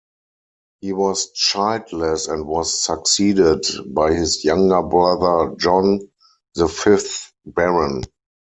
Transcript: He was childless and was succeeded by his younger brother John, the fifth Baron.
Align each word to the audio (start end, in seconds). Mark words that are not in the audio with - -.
He 0.79 0.93
was 0.93 1.29
childless 1.33 2.27
and 2.27 2.47
was 2.47 2.75
succeeded 2.81 3.63
by 3.93 4.15
his 4.15 4.43
younger 4.43 4.81
brother 4.81 5.53
John, 5.57 6.09
the 6.55 6.67
fifth 6.67 7.31
Baron. 7.45 8.05